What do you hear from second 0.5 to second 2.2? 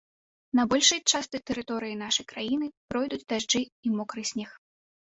На большай частцы тэрыторыі